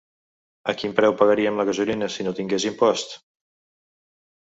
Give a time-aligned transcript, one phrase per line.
[0.71, 3.21] A quin preu pagaríem la gasolina si no tingués imposts?